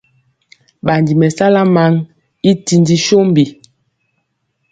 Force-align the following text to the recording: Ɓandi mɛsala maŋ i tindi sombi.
Ɓandi 0.85 1.13
mɛsala 1.21 1.61
maŋ 1.75 1.93
i 2.49 2.51
tindi 2.65 2.95
sombi. 3.07 3.43